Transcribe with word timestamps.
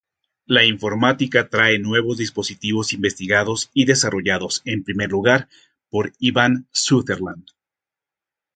La 0.47 0.63
informática 0.65 1.47
trae 1.47 1.77
nuevos 1.77 2.17
dispositivos 2.17 2.91
investigados 2.91 3.69
y 3.71 3.85
desarrollados 3.85 4.63
en 4.65 4.83
primer 4.83 5.11
lugar 5.11 5.47
por 5.91 6.11
Ivan 6.17 6.67
Sutherland. 6.71 7.45